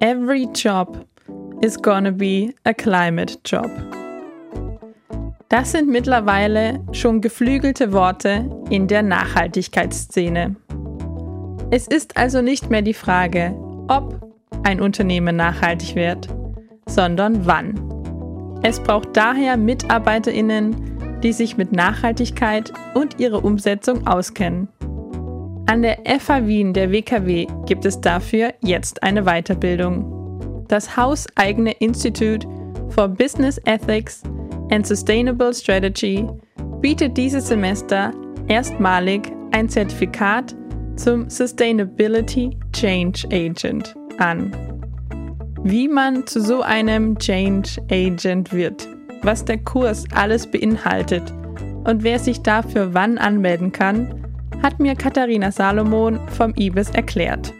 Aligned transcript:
Every 0.00 0.48
job 0.54 1.06
is 1.60 1.80
gonna 1.80 2.10
be 2.10 2.54
a 2.64 2.74
climate 2.74 3.38
job. 3.44 3.70
Das 5.48 5.72
sind 5.72 5.88
mittlerweile 5.88 6.80
schon 6.92 7.20
geflügelte 7.20 7.92
Worte 7.92 8.50
in 8.70 8.88
der 8.88 9.02
Nachhaltigkeitsszene. 9.02 10.56
Es 11.70 11.86
ist 11.86 12.16
also 12.16 12.42
nicht 12.42 12.70
mehr 12.70 12.82
die 12.82 12.94
Frage, 12.94 13.54
ob 13.88 14.20
ein 14.64 14.80
Unternehmen 14.80 15.36
nachhaltig 15.36 15.94
wird, 15.94 16.28
sondern 16.86 17.46
wann. 17.46 17.74
Es 18.62 18.80
braucht 18.80 19.16
daher 19.16 19.56
Mitarbeiterinnen, 19.56 21.20
die 21.22 21.32
sich 21.32 21.56
mit 21.56 21.72
Nachhaltigkeit 21.72 22.72
und 22.94 23.20
ihrer 23.20 23.44
Umsetzung 23.44 24.06
auskennen. 24.06 24.68
An 25.66 25.80
der 25.80 25.98
FH 26.04 26.46
Wien 26.46 26.74
der 26.74 26.92
WKW 26.92 27.46
gibt 27.64 27.86
es 27.86 27.98
dafür 27.98 28.52
jetzt 28.60 29.02
eine 29.02 29.22
Weiterbildung. 29.24 30.66
Das 30.68 30.94
hauseigene 30.94 31.72
Institute 31.72 32.46
for 32.90 33.08
Business 33.08 33.58
Ethics 33.64 34.22
and 34.70 34.86
Sustainable 34.86 35.54
Strategy 35.54 36.26
bietet 36.82 37.16
dieses 37.16 37.48
Semester 37.48 38.12
erstmalig 38.46 39.32
ein 39.52 39.68
Zertifikat 39.70 40.54
zum 40.96 41.30
Sustainability 41.30 42.50
Change 42.74 43.26
Agent 43.32 43.94
an. 44.18 44.52
Wie 45.62 45.88
man 45.88 46.26
zu 46.26 46.42
so 46.42 46.60
einem 46.60 47.18
Change 47.18 47.80
Agent 47.90 48.52
wird, 48.52 48.86
was 49.22 49.46
der 49.46 49.56
Kurs 49.58 50.04
alles 50.14 50.46
beinhaltet 50.46 51.22
und 51.84 52.02
wer 52.02 52.18
sich 52.18 52.42
dafür 52.42 52.92
wann 52.92 53.16
anmelden 53.16 53.72
kann, 53.72 54.23
hat 54.62 54.80
mir 54.80 54.94
Katharina 54.94 55.50
Salomon 55.50 56.18
vom 56.28 56.54
IBIS 56.56 56.90
erklärt. 56.90 57.52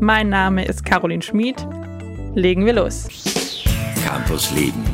Mein 0.00 0.28
Name 0.28 0.64
ist 0.64 0.84
Caroline 0.84 1.22
Schmid. 1.22 1.56
Legen 2.34 2.64
wir 2.64 2.72
los. 2.72 3.08
Campus 4.04 4.52
Leben, 4.52 4.84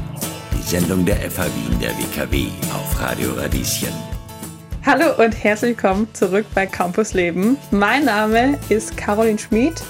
die 0.53 0.63
Sendung 0.63 1.05
der 1.05 1.17
FH 1.17 1.45
Wien 1.45 1.79
der 1.81 1.91
WKW 1.91 2.47
auf 2.75 3.01
Radio 3.01 3.33
Radieschen. 3.33 3.93
Hallo 4.85 5.23
und 5.23 5.33
herzlich 5.33 5.77
willkommen 5.77 6.09
zurück 6.13 6.47
bei 6.55 6.67
Campus 6.67 7.13
Leben. 7.13 7.57
Mein 7.71 8.05
Name 8.05 8.59
ist 8.69 8.97
Caroline 8.97 9.39
Schmid 9.39 9.83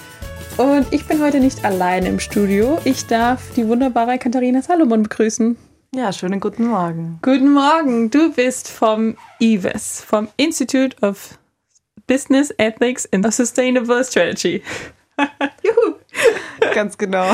und 0.56 0.86
ich 0.90 1.06
bin 1.06 1.22
heute 1.22 1.40
nicht 1.40 1.64
alleine 1.64 2.08
im 2.08 2.18
Studio. 2.18 2.78
Ich 2.84 3.06
darf 3.06 3.52
die 3.54 3.68
wunderbare 3.68 4.18
Katharina 4.18 4.62
Salomon 4.62 5.02
begrüßen. 5.02 5.56
Ja, 5.96 6.12
schönen 6.12 6.40
guten 6.40 6.66
Morgen. 6.66 7.20
Guten 7.22 7.54
Morgen. 7.54 8.10
Du 8.10 8.30
bist 8.30 8.68
vom 8.68 9.16
IVES, 9.40 10.02
vom 10.02 10.28
Institute 10.36 10.94
of 11.00 11.38
Business 12.06 12.52
Ethics 12.58 13.10
and 13.14 13.32
Sustainable 13.32 14.04
Strategy. 14.04 14.62
Juhu. 15.62 15.94
Ganz 16.74 16.98
genau. 16.98 17.24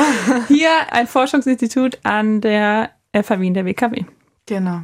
Hier 0.46 0.70
ein 0.92 1.08
Forschungsinstitut 1.08 1.98
an 2.05 2.40
der 2.40 2.90
FH 3.12 3.40
Wien 3.40 3.52
der 3.52 3.66
WKW. 3.66 4.05
Genau. 4.46 4.83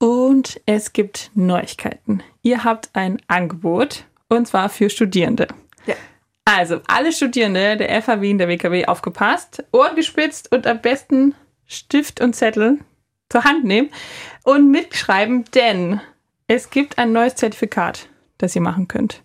Und 0.00 0.60
es 0.66 0.92
gibt 0.92 1.30
Neuigkeiten. 1.34 2.24
Ihr 2.42 2.64
habt 2.64 2.90
ein 2.94 3.22
Angebot 3.28 4.06
und 4.28 4.48
zwar 4.48 4.68
für 4.68 4.90
Studierende. 4.90 5.46
Ja. 5.86 5.94
Also, 6.44 6.80
alle 6.88 7.12
Studierende 7.12 7.76
der 7.76 8.02
FH 8.02 8.20
Wien 8.20 8.38
der 8.38 8.48
WKW 8.48 8.86
aufgepasst, 8.86 9.62
Ohren 9.70 9.94
gespitzt 9.94 10.50
und 10.50 10.66
am 10.66 10.80
besten 10.80 11.36
Stift 11.68 12.20
und 12.20 12.34
Zettel 12.34 12.78
zur 13.28 13.44
Hand 13.44 13.64
nehmen 13.64 13.90
und 14.42 14.70
mitschreiben, 14.70 15.44
denn 15.54 16.00
es 16.48 16.70
gibt 16.70 16.98
ein 16.98 17.12
neues 17.12 17.36
Zertifikat, 17.36 18.08
das 18.38 18.56
ihr 18.56 18.62
machen 18.62 18.88
könnt. 18.88 19.22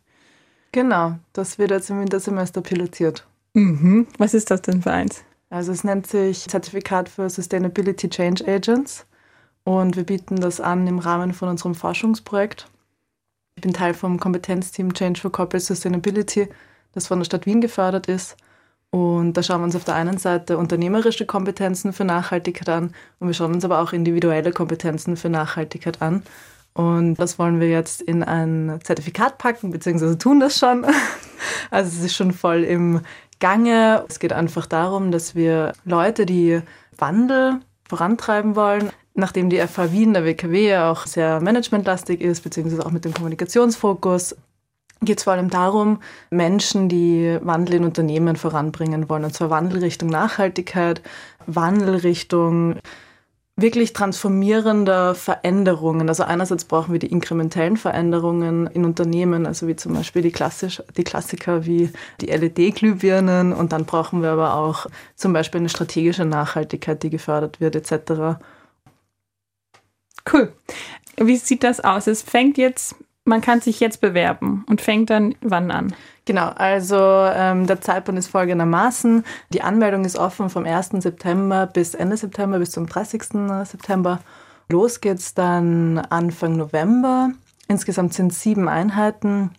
Genau, 0.73 1.15
das 1.31 1.57
wird 1.57 1.71
jetzt 1.71 1.89
im 1.89 2.01
Wintersemester 2.01 2.61
pilotiert. 2.61 3.25
Mhm. 3.53 4.07
Was 4.17 4.33
ist 4.33 4.51
das 4.51 4.61
denn 4.61 4.81
für 4.81 4.91
eins? 4.91 5.23
Also 5.49 5.71
es 5.71 5.83
nennt 5.83 6.07
sich 6.07 6.47
Zertifikat 6.49 7.07
für 7.07 7.29
Sustainability 7.29 8.09
Change 8.09 8.45
Agents 8.47 9.05
und 9.63 9.95
wir 9.95 10.03
bieten 10.03 10.37
das 10.37 10.59
an 10.59 10.85
im 10.87 10.99
Rahmen 10.99 11.33
von 11.33 11.47
unserem 11.47 11.75
Forschungsprojekt. 11.75 12.67
Ich 13.55 13.61
bin 13.61 13.73
Teil 13.73 13.93
vom 13.93 14.19
Kompetenzteam 14.19 14.93
Change 14.93 15.21
for 15.21 15.31
Corporate 15.31 15.63
Sustainability, 15.63 16.49
das 16.93 17.07
von 17.07 17.19
der 17.19 17.25
Stadt 17.25 17.45
Wien 17.45 17.61
gefördert 17.61 18.07
ist. 18.07 18.35
Und 18.93 19.33
da 19.33 19.41
schauen 19.41 19.61
wir 19.61 19.65
uns 19.65 19.75
auf 19.75 19.85
der 19.85 19.95
einen 19.95 20.19
Seite 20.19 20.55
unternehmerische 20.55 21.25
Kompetenzen 21.25 21.93
für 21.93 22.05
Nachhaltigkeit 22.05 22.69
an 22.69 22.93
und 23.19 23.25
wir 23.25 23.33
schauen 23.33 23.51
uns 23.51 23.65
aber 23.65 23.81
auch 23.81 23.91
individuelle 23.91 24.51
Kompetenzen 24.51 25.17
für 25.17 25.29
Nachhaltigkeit 25.29 25.99
an. 25.99 26.21
Und 26.73 27.15
das 27.15 27.39
wollen 27.39 27.59
wir 27.59 27.69
jetzt 27.69 28.03
in 28.03 28.21
ein 28.21 28.79
Zertifikat 28.83 29.39
packen, 29.39 29.71
beziehungsweise 29.71 30.19
tun 30.19 30.39
das 30.39 30.59
schon. 30.59 30.85
Also 31.71 31.89
es 31.89 32.05
ist 32.05 32.15
schon 32.15 32.31
voll 32.31 32.63
im 32.63 33.01
Gange. 33.39 34.05
Es 34.07 34.19
geht 34.19 34.31
einfach 34.31 34.67
darum, 34.67 35.11
dass 35.11 35.33
wir 35.33 35.73
Leute, 35.85 36.27
die 36.27 36.61
Wandel 36.95 37.61
vorantreiben 37.89 38.55
wollen, 38.55 38.91
nachdem 39.15 39.49
die 39.49 39.57
FH 39.57 39.91
Wien, 39.91 40.13
der 40.13 40.23
WKW 40.23 40.69
ja 40.69 40.91
auch 40.91 41.07
sehr 41.07 41.41
managementlastig 41.41 42.21
ist, 42.21 42.43
beziehungsweise 42.43 42.85
auch 42.85 42.91
mit 42.91 43.05
dem 43.05 43.13
Kommunikationsfokus, 43.13 44.35
geht 45.05 45.19
es 45.19 45.23
vor 45.23 45.33
allem 45.33 45.49
darum, 45.49 45.99
Menschen, 46.29 46.89
die 46.89 47.37
Wandel 47.41 47.75
in 47.75 47.85
Unternehmen 47.85 48.35
voranbringen 48.35 49.09
wollen. 49.09 49.25
Und 49.25 49.33
zwar 49.33 49.49
Wandel 49.49 49.79
Richtung 49.79 50.09
Nachhaltigkeit, 50.09 51.01
Wandel 51.45 51.95
Richtung 51.95 52.75
wirklich 53.55 53.93
transformierender 53.93 55.13
Veränderungen. 55.13 56.09
Also 56.09 56.23
einerseits 56.23 56.65
brauchen 56.65 56.91
wir 56.91 56.99
die 56.99 57.11
inkrementellen 57.11 57.77
Veränderungen 57.77 58.67
in 58.67 58.83
Unternehmen, 58.83 59.45
also 59.45 59.67
wie 59.67 59.75
zum 59.75 59.93
Beispiel 59.93 60.23
die, 60.23 60.31
Klassisch, 60.31 60.81
die 60.97 61.03
Klassiker 61.03 61.65
wie 61.65 61.91
die 62.19 62.27
LED-Glühbirnen 62.27 63.53
und 63.53 63.71
dann 63.71 63.85
brauchen 63.85 64.23
wir 64.23 64.31
aber 64.31 64.55
auch 64.55 64.87
zum 65.15 65.33
Beispiel 65.33 65.59
eine 65.59 65.69
strategische 65.69 66.25
Nachhaltigkeit, 66.25 67.03
die 67.03 67.11
gefördert 67.11 67.59
wird 67.61 67.75
etc. 67.75 68.39
Cool. 70.31 70.51
Wie 71.17 71.37
sieht 71.37 71.63
das 71.63 71.79
aus? 71.79 72.07
Es 72.07 72.23
fängt 72.23 72.57
jetzt 72.57 72.95
man 73.25 73.41
kann 73.41 73.61
sich 73.61 73.79
jetzt 73.79 74.01
bewerben 74.01 74.65
und 74.67 74.81
fängt 74.81 75.09
dann 75.09 75.35
wann 75.41 75.71
an? 75.71 75.95
Genau, 76.25 76.49
also 76.49 76.95
ähm, 76.97 77.67
der 77.67 77.81
Zeitplan 77.81 78.17
ist 78.17 78.27
folgendermaßen. 78.27 79.23
Die 79.51 79.61
Anmeldung 79.61 80.05
ist 80.05 80.17
offen 80.17 80.49
vom 80.49 80.65
1. 80.65 80.91
September 80.99 81.67
bis 81.67 81.95
Ende 81.95 82.17
September, 82.17 82.59
bis 82.59 82.71
zum 82.71 82.87
30. 82.87 83.23
September. 83.65 84.19
Los 84.69 85.01
geht's 85.01 85.33
dann 85.33 85.99
Anfang 85.99 86.55
November. 86.55 87.31
Insgesamt 87.67 88.13
sind 88.13 88.33
sieben 88.33 88.67
Einheiten. 88.67 89.51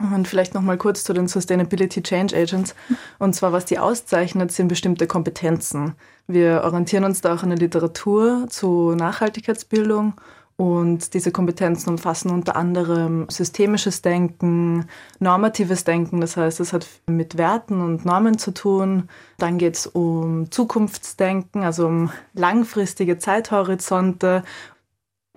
Und 0.00 0.28
vielleicht 0.28 0.54
noch 0.54 0.62
mal 0.62 0.78
kurz 0.78 1.02
zu 1.02 1.12
den 1.12 1.26
Sustainability 1.26 2.02
Change 2.02 2.36
Agents. 2.36 2.76
Und 3.18 3.34
zwar, 3.34 3.52
was 3.52 3.64
die 3.64 3.80
auszeichnet, 3.80 4.52
sind 4.52 4.68
bestimmte 4.68 5.08
Kompetenzen. 5.08 5.94
Wir 6.28 6.62
orientieren 6.62 7.04
uns 7.04 7.20
da 7.20 7.34
auch 7.34 7.42
an 7.42 7.48
der 7.48 7.58
Literatur 7.58 8.46
zu 8.48 8.94
Nachhaltigkeitsbildung 8.94 10.14
und 10.58 11.14
diese 11.14 11.30
Kompetenzen 11.30 11.90
umfassen 11.90 12.32
unter 12.32 12.56
anderem 12.56 13.26
systemisches 13.30 14.02
Denken, 14.02 14.88
normatives 15.20 15.84
Denken, 15.84 16.20
das 16.20 16.36
heißt, 16.36 16.58
es 16.58 16.72
hat 16.72 16.84
mit 17.06 17.38
Werten 17.38 17.80
und 17.80 18.04
Normen 18.04 18.38
zu 18.38 18.52
tun. 18.52 19.08
Dann 19.38 19.58
geht 19.58 19.76
es 19.76 19.86
um 19.86 20.50
Zukunftsdenken, 20.50 21.62
also 21.62 21.86
um 21.86 22.10
langfristige 22.34 23.18
Zeithorizonte, 23.18 24.42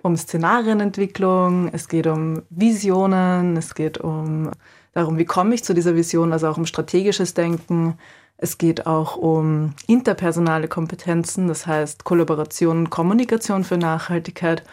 um 0.02 0.16
Szenarienentwicklung, 0.16 1.68
es 1.72 1.86
geht 1.86 2.08
um 2.08 2.42
Visionen, 2.50 3.56
es 3.56 3.76
geht 3.76 3.98
um 3.98 4.50
darum, 4.92 5.18
wie 5.18 5.24
komme 5.24 5.54
ich 5.54 5.62
zu 5.62 5.72
dieser 5.72 5.94
Vision, 5.94 6.32
also 6.32 6.48
auch 6.48 6.56
um 6.56 6.66
strategisches 6.66 7.32
Denken. 7.34 7.96
Es 8.38 8.58
geht 8.58 8.88
auch 8.88 9.16
um 9.16 9.74
interpersonale 9.86 10.66
Kompetenzen, 10.66 11.46
das 11.46 11.68
heißt 11.68 12.02
Kollaboration 12.02 12.78
und 12.78 12.90
Kommunikation 12.90 13.62
für 13.62 13.78
Nachhaltigkeit 13.78 14.64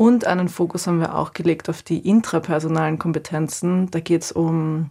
und 0.00 0.26
einen 0.26 0.48
Fokus 0.48 0.86
haben 0.86 0.98
wir 0.98 1.14
auch 1.14 1.34
gelegt 1.34 1.68
auf 1.68 1.82
die 1.82 1.98
intrapersonalen 2.08 2.98
Kompetenzen. 2.98 3.90
Da 3.90 4.00
geht 4.00 4.22
es 4.22 4.32
um 4.32 4.88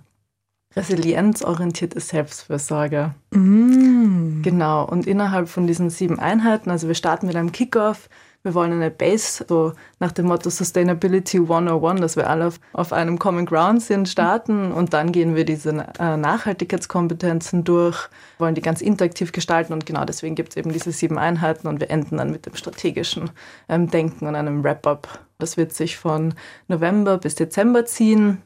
resilienzorientierte 0.75 2.00
Selbstfürsorge. 2.00 3.16
Mm. 3.31 4.44
Genau. 4.44 4.86
Und 4.86 5.07
innerhalb 5.07 5.50
von 5.50 5.66
diesen 5.66 5.89
sieben 5.89 6.19
Einheiten, 6.19 6.69
also 6.69 6.88
wir 6.88 6.94
starten 6.94 7.25
mit 7.25 7.36
einem 7.36 7.51
Kickoff, 7.51 8.07
wir 8.44 8.53
wollen 8.53 8.71
eine 8.71 8.89
Base, 8.89 9.45
so 9.47 9.74
nach 10.00 10.13
dem 10.13 10.27
Motto 10.27 10.50
Sustainability 10.50 11.39
101, 11.39 12.00
dass 12.00 12.15
wir 12.15 12.30
alle 12.30 12.47
auf, 12.47 12.59
auf 12.71 12.94
einem 12.94 13.19
Common 13.19 13.45
Ground 13.45 13.81
sind, 13.81 14.07
starten. 14.07 14.71
Und 14.71 14.94
dann 14.94 15.12
gehen 15.12 15.36
wir 15.36 15.44
diese 15.44 15.71
äh, 16.00 16.15
Nachhaltigkeitskompetenzen 16.15 17.65
durch, 17.65 18.07
wollen 18.38 18.56
die 18.56 18.62
ganz 18.62 18.80
interaktiv 18.81 19.33
gestalten. 19.33 19.74
Und 19.74 19.86
genau 19.86 20.06
deswegen 20.06 20.36
gibt 20.36 20.51
es 20.51 20.57
eben 20.57 20.71
diese 20.71 20.91
sieben 20.94 21.18
Einheiten. 21.18 21.68
Und 21.68 21.81
wir 21.81 21.89
enden 21.89 22.18
dann 22.18 22.31
mit 22.31 22.45
dem 22.45 22.56
strategischen 22.56 23.30
ähm, 23.68 23.91
Denken 23.91 24.25
und 24.25 24.36
einem 24.36 24.63
Wrap-up. 24.63 25.19
Das 25.38 25.57
wird 25.57 25.74
sich 25.74 25.97
von 25.97 26.33
November 26.69 27.18
bis 27.18 27.36
Dezember 27.36 27.86
ziehen, 27.86 28.41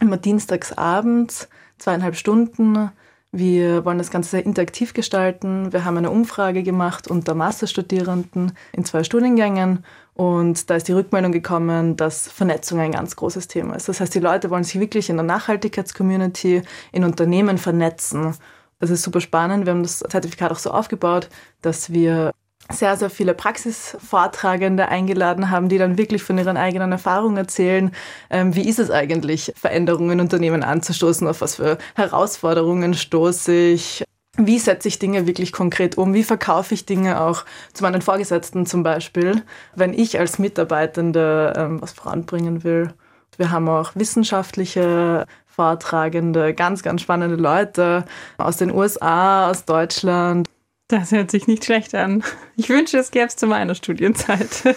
immer 0.00 0.16
dienstagsabends, 0.16 1.48
zweieinhalb 1.78 2.16
Stunden 2.16 2.90
wir 3.36 3.84
wollen 3.84 3.98
das 3.98 4.12
Ganze 4.12 4.30
sehr 4.30 4.46
interaktiv 4.46 4.94
gestalten. 4.94 5.72
Wir 5.72 5.84
haben 5.84 5.96
eine 5.96 6.10
Umfrage 6.10 6.62
gemacht 6.62 7.08
unter 7.08 7.34
Masterstudierenden 7.34 8.52
in 8.72 8.84
zwei 8.84 9.02
Studiengängen 9.02 9.84
und 10.14 10.70
da 10.70 10.76
ist 10.76 10.86
die 10.86 10.92
Rückmeldung 10.92 11.32
gekommen, 11.32 11.96
dass 11.96 12.28
Vernetzung 12.28 12.78
ein 12.78 12.92
ganz 12.92 13.16
großes 13.16 13.48
Thema 13.48 13.74
ist. 13.74 13.88
Das 13.88 14.00
heißt, 14.00 14.14
die 14.14 14.20
Leute 14.20 14.50
wollen 14.50 14.62
sich 14.62 14.78
wirklich 14.78 15.10
in 15.10 15.16
der 15.16 15.24
Nachhaltigkeitscommunity, 15.24 16.62
in 16.92 17.02
Unternehmen 17.02 17.58
vernetzen 17.58 18.36
Das 18.78 18.90
ist 18.90 19.02
super 19.02 19.20
spannend. 19.20 19.66
Wir 19.66 19.72
haben 19.72 19.82
das 19.82 19.98
Zertifikat 19.98 20.52
auch 20.52 20.58
so 20.58 20.70
aufgebaut, 20.70 21.28
dass 21.60 21.92
wir 21.92 22.30
sehr, 22.70 22.96
sehr 22.96 23.10
viele 23.10 23.34
Praxisvortragende 23.34 24.88
eingeladen 24.88 25.50
haben, 25.50 25.68
die 25.68 25.78
dann 25.78 25.98
wirklich 25.98 26.22
von 26.22 26.38
ihren 26.38 26.56
eigenen 26.56 26.92
Erfahrungen 26.92 27.36
erzählen. 27.36 27.92
Ähm, 28.30 28.54
wie 28.54 28.68
ist 28.68 28.78
es 28.78 28.90
eigentlich, 28.90 29.52
Veränderungen 29.56 30.12
in 30.12 30.20
Unternehmen 30.20 30.62
anzustoßen? 30.62 31.28
Auf 31.28 31.40
was 31.40 31.56
für 31.56 31.78
Herausforderungen 31.94 32.94
stoße 32.94 33.52
ich? 33.52 34.04
Wie 34.36 34.58
setze 34.58 34.88
ich 34.88 34.98
Dinge 34.98 35.26
wirklich 35.26 35.52
konkret 35.52 35.96
um? 35.96 36.12
Wie 36.12 36.24
verkaufe 36.24 36.74
ich 36.74 36.86
Dinge 36.86 37.20
auch 37.20 37.44
zu 37.72 37.84
meinen 37.84 38.02
Vorgesetzten 38.02 38.66
zum 38.66 38.82
Beispiel, 38.82 39.42
wenn 39.76 39.94
ich 39.94 40.18
als 40.18 40.38
Mitarbeitende 40.38 41.52
ähm, 41.56 41.80
was 41.80 41.92
voranbringen 41.92 42.64
will? 42.64 42.92
Wir 43.36 43.50
haben 43.50 43.68
auch 43.68 43.92
wissenschaftliche 43.94 45.26
Vortragende, 45.46 46.52
ganz, 46.54 46.82
ganz 46.82 47.02
spannende 47.02 47.36
Leute 47.36 48.04
aus 48.38 48.56
den 48.56 48.72
USA, 48.72 49.50
aus 49.50 49.64
Deutschland. 49.64 50.48
Das 50.88 51.12
hört 51.12 51.30
sich 51.30 51.46
nicht 51.46 51.64
schlecht 51.64 51.94
an. 51.94 52.22
Ich 52.56 52.68
wünsche, 52.68 52.98
es 52.98 53.10
gäbe 53.10 53.26
es 53.26 53.36
zu 53.36 53.46
meiner 53.46 53.74
Studienzeit. 53.74 54.76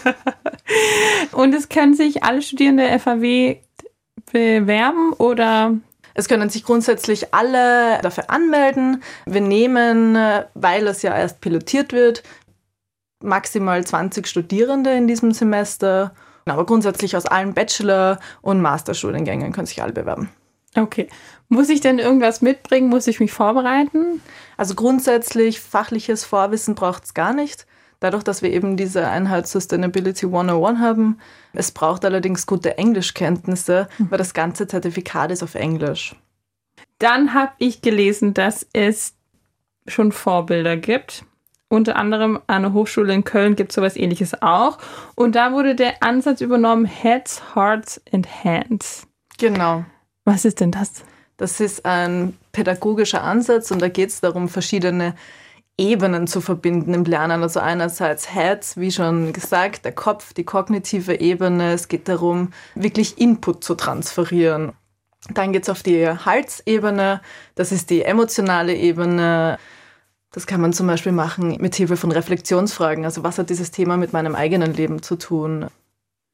Und 1.33 1.54
es 1.54 1.68
können 1.68 1.95
sich 1.95 2.24
alle 2.24 2.42
Studierende 2.42 2.98
FAW 2.98 3.57
bewerben 4.31 5.13
oder? 5.13 5.75
Es 6.13 6.27
können 6.27 6.50
sich 6.50 6.63
grundsätzlich 6.63 7.33
alle 7.33 8.00
dafür 8.01 8.30
anmelden. 8.30 9.04
Wir 9.25 9.42
nehmen, 9.42 10.15
weil 10.56 10.88
es 10.88 11.01
ja 11.04 11.15
erst 11.15 11.42
pilotiert 11.42 11.94
wird, 11.94 12.24
maximal 13.21 13.86
20 13.86 14.25
Studierende 14.25 14.94
in 14.94 15.07
diesem 15.07 15.31
Semester. 15.31 16.15
Aber 16.45 16.65
grundsätzlich 16.65 17.15
aus 17.18 17.25
allen 17.25 17.53
Bachelor- 17.53 18.19
und 18.42 18.62
Masterstudiengängen 18.62 19.51
können 19.51 19.68
sich 19.68 19.83
alle 19.83 19.94
bewerben. 19.94 20.30
Okay. 20.75 21.07
Muss 21.49 21.69
ich 21.69 21.81
denn 21.81 21.99
irgendwas 21.99 22.41
mitbringen? 22.41 22.89
Muss 22.89 23.07
ich 23.07 23.19
mich 23.19 23.31
vorbereiten? 23.31 24.21
Also 24.57 24.75
grundsätzlich 24.75 25.59
fachliches 25.59 26.25
Vorwissen 26.25 26.75
braucht 26.75 27.05
es 27.05 27.13
gar 27.13 27.33
nicht. 27.33 27.65
Dadurch, 27.99 28.23
dass 28.23 28.41
wir 28.41 28.51
eben 28.51 28.77
diese 28.77 29.07
Einheit 29.07 29.47
Sustainability 29.47 30.27
101 30.27 30.79
haben. 30.79 31.19
Es 31.53 31.71
braucht 31.71 32.05
allerdings 32.05 32.45
gute 32.45 32.77
Englischkenntnisse, 32.77 33.87
mhm. 33.97 34.11
weil 34.11 34.17
das 34.17 34.33
ganze 34.33 34.67
Zertifikat 34.67 35.31
ist 35.31 35.41
auf 35.41 35.55
Englisch. 35.55 36.15
Dann 36.99 37.33
habe 37.33 37.53
ich 37.57 37.81
gelesen, 37.81 38.33
dass 38.33 38.67
es 38.73 39.15
schon 39.87 40.11
Vorbilder 40.11 40.77
gibt. 40.77 41.23
Unter 41.69 41.95
anderem 41.95 42.39
an 42.47 42.61
der 42.61 42.73
Hochschule 42.73 43.13
in 43.13 43.23
Köln 43.23 43.55
gibt 43.55 43.71
es 43.71 43.75
sowas 43.75 43.97
ähnliches 43.97 44.41
auch. 44.41 44.77
Und 45.15 45.35
da 45.35 45.51
wurde 45.51 45.75
der 45.75 46.01
Ansatz 46.01 46.41
übernommen, 46.41 46.85
Heads, 46.85 47.55
Hearts 47.55 48.01
and 48.13 48.27
Hands. 48.43 49.07
Genau. 49.37 49.85
Was 50.27 50.44
ist 50.44 50.59
denn 50.59 50.71
das? 50.71 50.91
Das 51.38 51.62
ist 51.62 51.85
ein 51.85 52.38
pädagogischer 52.51 53.24
Ansatz 53.24 53.71
und 53.71 53.81
da 53.81 53.88
geht 53.88 54.09
es 54.09 54.19
darum, 54.19 54.50
verschiedene 54.50 55.15
Ebenen 55.77 56.27
zu 56.27 56.41
verbinden 56.41 56.94
im 56.94 57.06
Lernen. 57.06 57.44
Also 57.44 57.62
einerseits 57.62 58.35
Heads, 58.35 58.75
wie 58.75 58.91
schon 58.91 59.31
gesagt, 59.31 59.85
der 59.85 59.94
Kopf, 59.94 60.33
die 60.33 60.44
kognitive 60.44 61.21
Ebene. 61.21 61.71
Es 61.71 61.88
geht 61.88 62.09
darum, 62.09 62.51
wirklich 62.75 63.21
Input 63.21 63.63
zu 63.63 63.75
transferieren. 63.75 64.74
Dann 65.33 65.53
geht 65.53 65.63
es 65.63 65.69
auf 65.69 65.81
die 65.81 66.06
Halsebene, 66.06 67.21
das 67.56 67.71
ist 67.71 67.89
die 67.89 68.03
emotionale 68.03 68.75
Ebene. 68.75 69.57
Das 70.31 70.45
kann 70.45 70.59
man 70.59 70.74
zum 70.74 70.88
Beispiel 70.88 71.13
machen 71.13 71.56
mit 71.62 71.74
Hilfe 71.75 71.95
von 71.95 72.12
Reflexionsfragen. 72.12 73.06
Also 73.06 73.24
was 73.24 73.38
hat 73.38 73.50
dieses 73.50 73.71
Thema 73.71 73.95
mit 73.95 74.12
meinem 74.12 74.35
eigenen 74.35 74.74
Leben 74.74 75.01
zu 75.01 75.15
tun? 75.15 75.68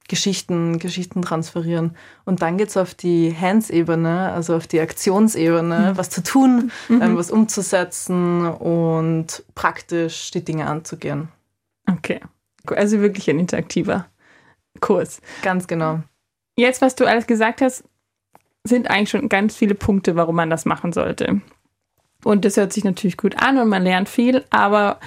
Geschichten, 0.08 0.78
Geschichten 0.78 1.22
transferieren. 1.22 1.96
Und 2.24 2.42
dann 2.42 2.58
geht 2.58 2.68
es 2.68 2.76
auf 2.76 2.94
die 2.94 3.34
Hands-Ebene, 3.34 4.32
also 4.32 4.54
auf 4.56 4.66
die 4.66 4.80
Aktionsebene, 4.80 5.92
mhm. 5.92 5.96
was 5.96 6.10
zu 6.10 6.22
tun, 6.22 6.70
mhm. 6.88 7.02
ähm, 7.02 7.16
was 7.16 7.30
umzusetzen 7.30 8.46
und 8.46 9.44
praktisch 9.54 10.30
die 10.30 10.44
Dinge 10.44 10.66
anzugehen. 10.66 11.28
Okay. 11.90 12.20
Also 12.66 13.00
wirklich 13.00 13.28
ein 13.30 13.38
interaktiver 13.38 14.06
Kurs. 14.80 15.20
Ganz 15.42 15.66
genau. 15.66 16.02
Jetzt, 16.56 16.82
was 16.82 16.94
du 16.94 17.06
alles 17.06 17.26
gesagt 17.26 17.60
hast, 17.60 17.84
sind 18.64 18.88
eigentlich 18.88 19.10
schon 19.10 19.28
ganz 19.28 19.56
viele 19.56 19.74
Punkte, 19.74 20.16
warum 20.16 20.36
man 20.36 20.50
das 20.50 20.64
machen 20.64 20.92
sollte. 20.92 21.40
Und 22.24 22.44
das 22.44 22.56
hört 22.56 22.72
sich 22.72 22.84
natürlich 22.84 23.16
gut 23.16 23.36
an 23.38 23.58
und 23.58 23.68
man 23.68 23.82
lernt 23.82 24.08
viel, 24.08 24.44
aber 24.50 24.98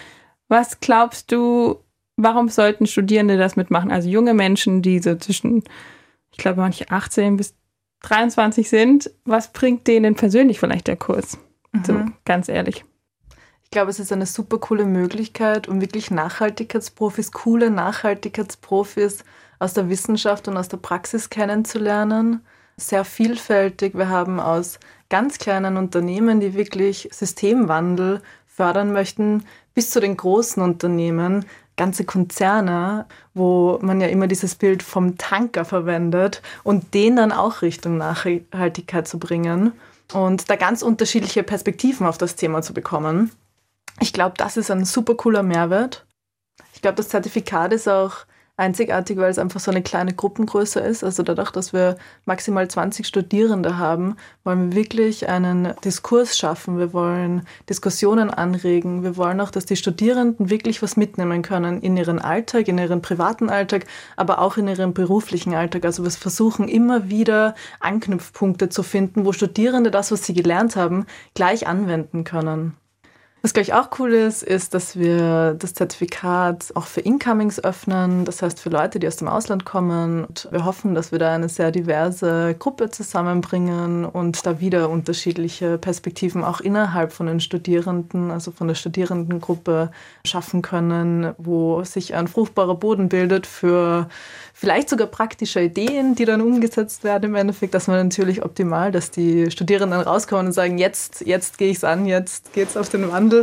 was 0.47 0.79
glaubst 0.79 1.31
du, 1.31 1.79
warum 2.17 2.49
sollten 2.49 2.87
Studierende 2.87 3.37
das 3.37 3.55
mitmachen? 3.55 3.91
Also 3.91 4.09
junge 4.09 4.33
Menschen, 4.33 4.81
die 4.81 4.99
so 4.99 5.15
zwischen, 5.15 5.63
ich 6.31 6.37
glaube, 6.37 6.59
manche 6.59 6.89
18 6.91 7.37
bis 7.37 7.55
23 8.01 8.69
sind. 8.69 9.11
Was 9.23 9.53
bringt 9.53 9.87
denen 9.87 10.15
persönlich 10.15 10.59
vielleicht 10.59 10.87
der 10.87 10.97
Kurs? 10.97 11.37
Mhm. 11.71 11.85
So, 11.85 12.05
ganz 12.25 12.49
ehrlich. 12.49 12.83
Ich 13.63 13.71
glaube, 13.71 13.91
es 13.91 13.99
ist 13.99 14.13
eine 14.13 14.25
super 14.25 14.59
coole 14.59 14.85
Möglichkeit, 14.85 15.67
um 15.67 15.81
wirklich 15.81 16.09
Nachhaltigkeitsprofis, 16.09 17.31
coole 17.31 17.69
Nachhaltigkeitsprofis 17.69 19.23
aus 19.59 19.73
der 19.73 19.89
Wissenschaft 19.89 20.47
und 20.47 20.57
aus 20.57 20.69
der 20.69 20.77
Praxis 20.77 21.29
kennenzulernen. 21.29 22.41
Sehr 22.77 23.03
vielfältig. 23.03 23.97
Wir 23.97 24.07
haben 24.07 24.39
aus 24.39 24.79
ganz 25.09 25.37
kleinen 25.37 25.77
Unternehmen, 25.77 26.39
die 26.39 26.53
wirklich 26.53 27.09
Systemwandel 27.11 28.21
fördern 28.45 28.93
möchten, 28.93 29.43
bis 29.73 29.89
zu 29.89 29.99
den 29.99 30.15
großen 30.15 30.63
Unternehmen, 30.63 31.45
ganze 31.77 32.03
Konzerne, 32.03 33.05
wo 33.33 33.79
man 33.81 34.01
ja 34.01 34.07
immer 34.07 34.27
dieses 34.27 34.55
Bild 34.55 34.83
vom 34.83 35.17
Tanker 35.17 35.63
verwendet 35.63 36.41
und 36.63 36.93
den 36.93 37.15
dann 37.15 37.31
auch 37.31 37.61
Richtung 37.61 37.97
Nachhaltigkeit 37.97 39.07
zu 39.07 39.19
bringen 39.19 39.71
und 40.13 40.49
da 40.49 40.55
ganz 40.55 40.81
unterschiedliche 40.81 41.43
Perspektiven 41.43 42.05
auf 42.05 42.17
das 42.17 42.35
Thema 42.35 42.61
zu 42.61 42.73
bekommen. 42.73 43.31
Ich 43.99 44.11
glaube, 44.11 44.35
das 44.37 44.57
ist 44.57 44.71
ein 44.71 44.85
super 44.85 45.15
cooler 45.15 45.43
Mehrwert. 45.43 46.05
Ich 46.73 46.81
glaube, 46.81 46.95
das 46.95 47.09
Zertifikat 47.09 47.73
ist 47.73 47.87
auch 47.87 48.25
einzigartig, 48.57 49.17
weil 49.17 49.29
es 49.29 49.37
einfach 49.37 49.59
so 49.59 49.69
eine 49.71 49.83
kleine 49.83 50.13
Gruppengröße 50.13 50.79
ist. 50.79 51.03
Also 51.03 51.21
dadurch, 51.23 51.51
dass 51.51 51.73
wir 51.73 51.95
maximal 52.25 52.67
20 52.67 53.05
Studierende 53.05 53.77
haben, 53.77 54.17
wollen 54.43 54.71
wir 54.71 54.77
wirklich 54.77 55.29
einen 55.29 55.73
Diskurs 55.85 56.37
schaffen. 56.37 56.79
Wir 56.79 56.91
wollen 56.91 57.43
Diskussionen 57.69 58.31
anregen. 58.31 59.03
Wir 59.03 59.15
wollen 59.15 59.39
auch, 59.41 59.51
dass 59.51 59.67
die 59.67 59.75
Studierenden 59.75 60.49
wirklich 60.49 60.81
was 60.81 60.97
mitnehmen 60.97 61.43
können 61.43 61.81
in 61.81 61.95
ihren 61.95 62.19
Alltag, 62.19 62.67
in 62.67 62.79
ihren 62.79 63.01
privaten 63.01 63.49
Alltag, 63.49 63.85
aber 64.15 64.39
auch 64.39 64.57
in 64.57 64.67
ihren 64.67 64.93
beruflichen 64.93 65.53
Alltag. 65.53 65.85
Also 65.85 66.03
wir 66.03 66.11
versuchen 66.11 66.67
immer 66.67 67.09
wieder 67.09 67.53
Anknüpfpunkte 67.79 68.69
zu 68.69 68.81
finden, 68.81 69.23
wo 69.23 69.33
Studierende 69.33 69.91
das, 69.91 70.11
was 70.11 70.25
sie 70.25 70.33
gelernt 70.33 70.75
haben, 70.75 71.05
gleich 71.35 71.67
anwenden 71.67 72.23
können. 72.23 72.75
Was 73.47 73.53
gleich 73.53 73.73
auch 73.73 73.91
cool 73.97 74.11
ist, 74.13 74.43
ist, 74.43 74.73
dass 74.73 74.99
wir 74.99 75.53
das 75.57 75.73
Zertifikat 75.73 76.65
auch 76.75 76.83
für 76.83 76.99
Incomings 76.99 77.63
öffnen, 77.63 78.25
das 78.25 78.41
heißt 78.41 78.59
für 78.59 78.67
Leute, 78.67 78.99
die 78.99 79.07
aus 79.07 79.15
dem 79.15 79.29
Ausland 79.29 79.63
kommen. 79.63 80.25
Und 80.25 80.49
wir 80.51 80.65
hoffen, 80.65 80.93
dass 80.93 81.13
wir 81.13 81.19
da 81.19 81.33
eine 81.33 81.47
sehr 81.47 81.71
diverse 81.71 82.57
Gruppe 82.59 82.89
zusammenbringen 82.89 84.03
und 84.03 84.45
da 84.45 84.59
wieder 84.59 84.89
unterschiedliche 84.89 85.77
Perspektiven 85.77 86.43
auch 86.43 86.59
innerhalb 86.59 87.13
von 87.13 87.27
den 87.27 87.39
Studierenden, 87.39 88.31
also 88.31 88.51
von 88.51 88.67
der 88.67 88.75
Studierendengruppe 88.75 89.91
schaffen 90.25 90.61
können, 90.61 91.33
wo 91.37 91.85
sich 91.85 92.15
ein 92.15 92.27
fruchtbarer 92.27 92.75
Boden 92.75 93.07
bildet 93.07 93.47
für 93.47 94.09
vielleicht 94.53 94.89
sogar 94.89 95.07
praktische 95.07 95.61
Ideen, 95.61 96.15
die 96.15 96.25
dann 96.25 96.41
umgesetzt 96.41 97.05
werden 97.05 97.25
im 97.29 97.35
Endeffekt. 97.35 97.75
Das 97.75 97.87
war 97.87 98.03
natürlich 98.03 98.43
optimal, 98.43 98.91
dass 98.91 99.11
die 99.11 99.51
Studierenden 99.51 100.01
rauskommen 100.01 100.47
und 100.47 100.51
sagen, 100.51 100.79
jetzt, 100.79 101.21
jetzt 101.25 101.59
gehe 101.59 101.69
ich 101.69 101.77
es 101.77 101.83
an, 101.85 102.07
jetzt 102.07 102.51
geht 102.51 102.67
es 102.69 102.75
auf 102.75 102.89
den 102.89 103.09
Wandel. 103.09 103.36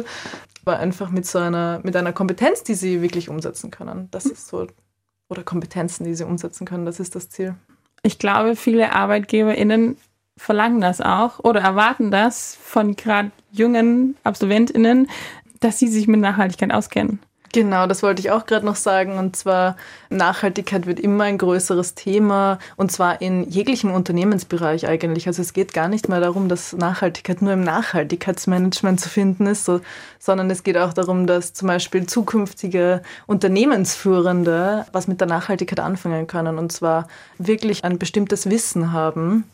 Aber 0.65 0.79
einfach 0.79 1.11
mit 1.11 1.27
so 1.27 1.39
einer, 1.39 1.81
mit 1.83 1.95
einer 1.95 2.13
Kompetenz, 2.13 2.63
die 2.63 2.75
sie 2.75 3.03
wirklich 3.03 3.29
umsetzen 3.29 3.71
können. 3.71 4.09
Das 4.11 4.25
ist 4.25 4.49
so, 4.49 4.67
oder 5.29 5.43
Kompetenzen, 5.43 6.05
die 6.05 6.15
sie 6.15 6.25
umsetzen 6.25 6.67
können, 6.67 6.87
das 6.87 7.01
ist 7.01 7.15
das 7.15 7.29
Ziel. 7.29 7.55
Ich 8.03 8.19
glaube, 8.19 8.57
viele 8.57 8.93
ArbeitgeberInnen 8.93 9.97
verlangen 10.37 10.81
das 10.81 11.01
auch 11.01 11.39
oder 11.41 11.61
erwarten 11.61 12.11
das 12.11 12.57
von 12.61 12.97
gerade 12.97 13.31
jungen 13.53 14.17
AbsolventInnen, 14.25 15.09
dass 15.61 15.79
sie 15.79 15.89
sich 15.89 16.09
mit 16.09 16.21
Nachhaltigkeit 16.21 16.73
auskennen. 16.73 17.21
Genau, 17.55 17.87
das 17.87 18.03
wollte 18.03 18.19
ich 18.21 18.33
auch 18.33 18.47
gerade 18.47 18.67
noch 18.67 18.75
sagen. 18.75 19.17
Und 19.17 19.37
zwar, 19.37 19.77
Nachhaltigkeit 20.11 20.87
wird 20.87 20.99
immer 20.99 21.23
ein 21.23 21.39
größeres 21.39 21.95
Thema 21.95 22.59
und 22.75 22.91
zwar 22.91 23.21
in 23.21 23.49
jeglichem 23.49 23.93
Unternehmensbereich 23.93 24.89
eigentlich. 24.89 25.29
Also 25.29 25.41
es 25.41 25.53
geht 25.53 25.73
gar 25.73 25.87
nicht 25.87 26.09
mehr 26.09 26.19
darum, 26.19 26.49
dass 26.49 26.73
Nachhaltigkeit 26.73 27.43
nur 27.43 27.53
im 27.53 27.63
Nachhaltigkeitsmanagement 27.63 28.99
zu 28.99 29.09
finden 29.09 29.47
ist, 29.47 29.67
so, 29.67 29.81
sondern 30.19 30.51
es 30.51 30.65
geht 30.65 30.77
auch 30.77 30.93
darum, 30.93 31.29
dass 31.29 31.53
zum 31.53 31.69
Beispiel 31.69 32.07
zukünftige 32.07 33.03
Unternehmensführende 33.29 34.87
was 34.91 35.07
mit 35.07 35.21
der 35.21 35.29
Nachhaltigkeit 35.29 35.79
anfangen 35.79 36.27
können 36.27 36.59
und 36.59 36.73
zwar 36.73 37.07
wirklich 37.39 37.85
ein 37.85 38.01
bestimmtes 38.01 38.51
Wissen 38.51 38.91
haben, 38.91 39.45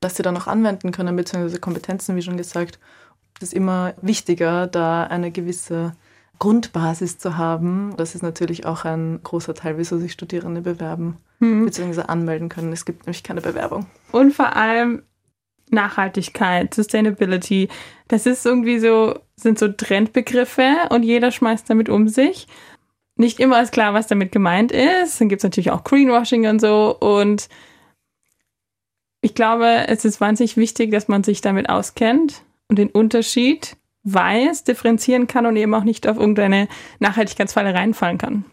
das 0.00 0.16
sie 0.16 0.22
dann 0.22 0.38
auch 0.38 0.46
anwenden 0.46 0.92
können, 0.92 1.14
beziehungsweise 1.14 1.60
Kompetenzen, 1.60 2.16
wie 2.16 2.22
schon 2.22 2.38
gesagt. 2.38 2.78
Es 3.36 3.48
ist 3.48 3.52
immer 3.52 3.92
wichtiger, 4.00 4.66
da 4.66 5.04
eine 5.04 5.30
gewisse 5.30 5.92
Grundbasis 6.38 7.18
zu 7.18 7.36
haben. 7.36 7.94
Das 7.96 8.14
ist 8.14 8.22
natürlich 8.22 8.66
auch 8.66 8.84
ein 8.84 9.20
großer 9.22 9.54
Teil, 9.54 9.78
wieso 9.78 9.98
sich 9.98 10.12
Studierende 10.12 10.60
bewerben 10.60 11.18
mhm. 11.38 11.64
bzw. 11.64 12.02
anmelden 12.02 12.48
können. 12.48 12.72
Es 12.72 12.84
gibt 12.84 13.06
nämlich 13.06 13.22
keine 13.22 13.40
Bewerbung. 13.40 13.86
Und 14.12 14.32
vor 14.32 14.56
allem 14.56 15.02
Nachhaltigkeit, 15.70 16.74
Sustainability, 16.74 17.68
das 18.08 18.26
ist 18.26 18.44
irgendwie 18.44 18.78
so, 18.78 19.18
sind 19.36 19.58
so 19.58 19.68
Trendbegriffe 19.68 20.88
und 20.90 21.02
jeder 21.02 21.30
schmeißt 21.30 21.68
damit 21.68 21.88
um 21.88 22.08
sich. 22.08 22.46
Nicht 23.16 23.38
immer 23.38 23.62
ist 23.62 23.72
klar, 23.72 23.94
was 23.94 24.08
damit 24.08 24.32
gemeint 24.32 24.72
ist. 24.72 25.20
Dann 25.20 25.28
gibt 25.28 25.40
es 25.40 25.44
natürlich 25.44 25.70
auch 25.70 25.84
Greenwashing 25.84 26.46
und 26.48 26.60
so. 26.60 26.96
Und 26.98 27.48
ich 29.20 29.34
glaube, 29.34 29.86
es 29.88 30.04
ist 30.04 30.20
wahnsinnig 30.20 30.56
wichtig, 30.56 30.90
dass 30.90 31.08
man 31.08 31.22
sich 31.22 31.40
damit 31.40 31.68
auskennt 31.68 32.42
und 32.68 32.78
den 32.78 32.90
Unterschied 32.90 33.76
weiß, 34.04 34.64
differenzieren 34.64 35.26
kann 35.26 35.46
und 35.46 35.56
eben 35.56 35.74
auch 35.74 35.84
nicht 35.84 36.06
auf 36.06 36.18
irgendeine 36.18 36.68
Nachhaltigkeitsfalle 37.00 37.74
reinfallen 37.74 38.18
kann. 38.18 38.44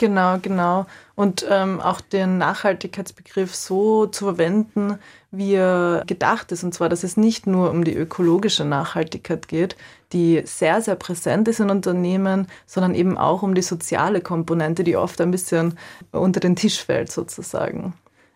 Genau, 0.00 0.38
genau. 0.40 0.86
Und 1.14 1.44
ähm, 1.50 1.78
auch 1.78 2.00
den 2.00 2.38
Nachhaltigkeitsbegriff 2.38 3.54
so 3.54 4.06
zu 4.06 4.24
verwenden, 4.24 4.98
wie 5.30 5.52
er 5.56 6.04
gedacht 6.06 6.52
ist. 6.52 6.64
Und 6.64 6.72
zwar, 6.72 6.88
dass 6.88 7.04
es 7.04 7.18
nicht 7.18 7.46
nur 7.46 7.70
um 7.70 7.84
die 7.84 7.94
ökologische 7.94 8.64
Nachhaltigkeit 8.64 9.46
geht, 9.46 9.76
die 10.14 10.40
sehr, 10.46 10.80
sehr 10.80 10.94
präsent 10.94 11.48
ist 11.48 11.60
in 11.60 11.68
Unternehmen, 11.68 12.46
sondern 12.64 12.94
eben 12.94 13.18
auch 13.18 13.42
um 13.42 13.54
die 13.54 13.60
soziale 13.60 14.22
Komponente, 14.22 14.84
die 14.84 14.96
oft 14.96 15.20
ein 15.20 15.30
bisschen 15.30 15.78
unter 16.12 16.40
den 16.40 16.56
Tisch 16.56 16.82
fällt 16.82 17.12
sozusagen. 17.12 17.92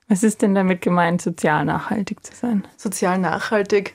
Was 0.08 0.22
ist 0.22 0.42
denn 0.42 0.54
damit 0.54 0.82
gemeint, 0.82 1.22
sozial 1.22 1.64
nachhaltig 1.64 2.26
zu 2.26 2.34
sein? 2.34 2.66
Sozial 2.76 3.18
nachhaltig 3.18 3.94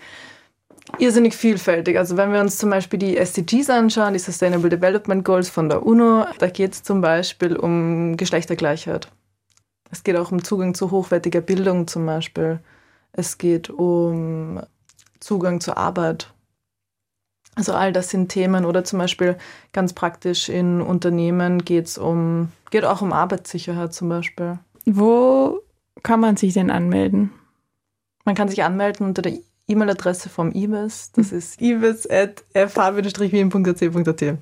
irrsinnig 0.98 1.36
vielfältig. 1.36 1.98
Also 1.98 2.18
wenn 2.18 2.34
wir 2.34 2.40
uns 2.40 2.58
zum 2.58 2.70
Beispiel 2.70 3.00
die 3.00 3.18
SDGs 3.18 3.70
anschauen, 3.70 4.14
die 4.14 4.20
Sustainable 4.20 4.70
Development 4.70 5.24
Goals 5.24 5.50
von 5.50 5.70
der 5.70 5.86
UNO, 5.86 6.26
da 6.40 6.48
geht 6.48 6.74
es 6.74 6.84
zum 6.84 7.02
Beispiel 7.02 7.56
um 7.56 8.18
Geschlechtergleichheit. 8.18 9.10
Es 9.92 10.04
geht 10.04 10.18
auch 10.18 10.32
um 10.32 10.44
Zugang 10.44 10.74
zu 10.74 10.92
hochwertiger 10.92 11.42
Bildung 11.42 11.88
zum 11.88 12.06
Beispiel. 12.06 12.60
Es 13.12 13.38
geht 13.38 13.70
um 13.70 14.62
Zugang 15.20 15.62
zur 15.62 15.78
Arbeit. 15.78 16.32
Also 17.56 17.74
all 17.74 17.92
das 17.92 18.10
sind 18.10 18.30
Themen 18.30 18.66
oder 18.66 18.84
zum 18.84 19.00
Beispiel 19.00 19.38
ganz 19.74 19.94
praktisch 19.94 20.48
in 20.48 20.82
Unternehmen 20.82 21.66
geht 21.66 21.88
es 21.88 21.98
um, 21.98 22.52
geht 22.72 22.86
auch 22.86 23.02
um 23.02 23.12
Arbeitssicherheit 23.12 23.94
zum 23.94 24.10
Beispiel. 24.10 24.60
Wo 24.86 25.60
kann 26.04 26.20
man 26.20 26.38
sich 26.38 26.54
denn 26.54 26.72
anmelden? 26.72 27.32
Man 28.24 28.36
kann 28.36 28.48
sich 28.48 28.64
anmelden 28.64 29.06
unter 29.06 29.22
der 29.22 29.34
E-Mail-Adresse 29.70 30.30
vom 30.30 30.52
IBIS. 30.52 31.12
Das 31.14 31.32
hm. 31.32 31.38
ist 31.38 31.62
ibis.fh-wien.ac.at. 31.62 34.38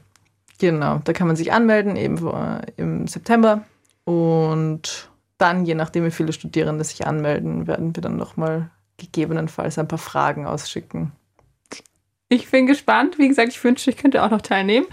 Genau, 0.59 0.99
da 1.03 1.13
kann 1.13 1.27
man 1.27 1.35
sich 1.35 1.53
anmelden, 1.53 1.95
eben 1.95 2.17
im 2.77 3.07
September. 3.07 3.63
Und 4.05 5.11
dann, 5.37 5.65
je 5.65 5.75
nachdem, 5.75 6.05
wie 6.05 6.11
viele 6.11 6.33
Studierende 6.33 6.83
sich 6.83 7.05
anmelden, 7.05 7.67
werden 7.67 7.95
wir 7.95 8.01
dann 8.01 8.17
nochmal 8.17 8.71
gegebenenfalls 8.97 9.77
ein 9.77 9.87
paar 9.87 9.99
Fragen 9.99 10.47
ausschicken. 10.47 11.11
Ich 12.29 12.51
bin 12.51 12.65
gespannt. 12.65 13.17
Wie 13.17 13.27
gesagt, 13.27 13.49
ich 13.49 13.63
wünschte, 13.63 13.89
ich 13.89 13.97
könnte 13.97 14.23
auch 14.23 14.31
noch 14.31 14.41
teilnehmen. 14.41 14.87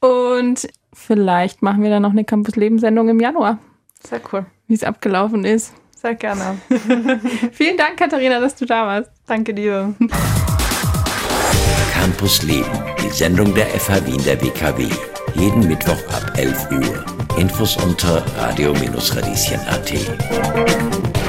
Und 0.00 0.68
vielleicht 0.92 1.62
machen 1.62 1.82
wir 1.82 1.90
dann 1.90 2.02
noch 2.02 2.10
eine 2.10 2.24
Campus-Leben-Sendung 2.24 3.08
im 3.08 3.20
Januar. 3.20 3.58
Sehr 4.06 4.20
cool. 4.32 4.46
Wie 4.68 4.74
es 4.74 4.84
abgelaufen 4.84 5.44
ist. 5.44 5.72
Sehr 6.06 6.14
gerne. 6.14 6.60
Vielen 7.52 7.76
Dank, 7.76 7.96
Katharina, 7.96 8.38
dass 8.38 8.54
du 8.54 8.64
da 8.64 8.86
warst. 8.86 9.10
Danke 9.26 9.52
dir. 9.52 9.92
Campus 11.92 12.44
Leben, 12.44 12.70
die 13.02 13.10
Sendung 13.10 13.52
der 13.56 13.66
FH 13.66 14.06
Wien 14.06 14.22
der 14.22 14.40
WKW. 14.40 14.86
Jeden 15.34 15.66
Mittwoch 15.66 15.98
ab 16.12 16.30
11 16.36 16.70
Uhr. 16.70 17.04
Infos 17.36 17.76
unter 17.78 18.24
radio-radieschen.at. 18.36 21.25